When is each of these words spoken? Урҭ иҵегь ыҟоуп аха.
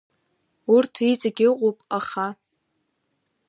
Урҭ 0.73 0.93
иҵегь 1.11 1.41
ыҟоуп 1.49 1.77
аха. 1.97 2.27